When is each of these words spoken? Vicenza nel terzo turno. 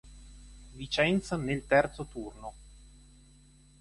Vicenza 0.73 1.35
nel 1.37 1.67
terzo 1.67 2.05
turno. 2.05 2.53